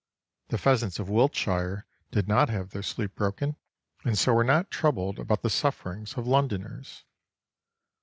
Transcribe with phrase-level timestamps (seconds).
[0.47, 3.55] The pheasants of Wiltshire did not have their sleep broken,
[4.03, 7.03] and so were not troubled about the sufferings of Londoners.